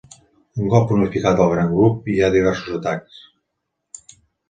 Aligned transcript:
Un 0.61 0.71
cop 0.73 0.93
unificat 0.95 1.43
el 1.45 1.53
gran 1.53 1.71
grup 1.75 2.11
hi 2.15 2.19
ha 2.29 2.33
diversos 2.39 2.83
atacs. 2.83 3.25